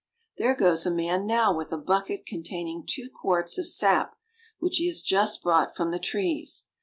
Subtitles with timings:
[0.39, 4.15] There goes a man now with a bucket containing two quarts of sap
[4.57, 6.65] which he has just brought from the trees.